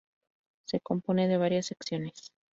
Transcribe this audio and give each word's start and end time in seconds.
Se 0.65 0.79
compone 0.79 1.27
de 1.27 1.37
varias 1.37 1.67
secciones. 1.67 2.31